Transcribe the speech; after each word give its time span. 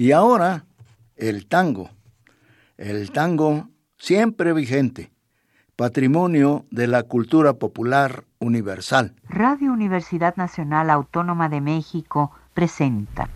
Y 0.00 0.12
ahora 0.12 0.64
el 1.14 1.46
tango. 1.46 1.90
El 2.78 3.12
tango 3.12 3.68
siempre 3.98 4.54
vigente, 4.54 5.12
patrimonio 5.76 6.64
de 6.70 6.86
la 6.86 7.02
cultura 7.02 7.52
popular 7.52 8.24
universal. 8.38 9.14
Radio 9.28 9.70
Universidad 9.70 10.36
Nacional 10.36 10.88
Autónoma 10.88 11.50
de 11.50 11.60
México 11.60 12.32
presenta. 12.54 13.28